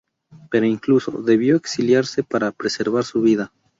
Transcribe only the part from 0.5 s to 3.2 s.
incluso, debió exiliarse para preservar